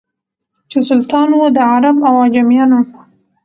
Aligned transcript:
چي 0.69 0.79
سلطان 0.89 1.29
وو 1.33 1.45
د 1.55 1.57
عرب 1.71 1.97
او 2.07 2.13
عجمیانو 2.25 2.79